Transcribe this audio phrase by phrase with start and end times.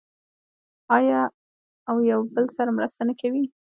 [0.97, 1.19] آیا
[1.89, 3.43] او یو بل سره مرسته نه کوي؟